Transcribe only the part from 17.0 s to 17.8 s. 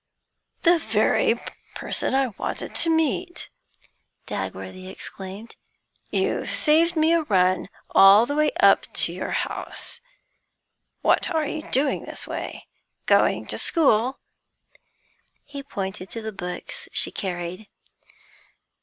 carried.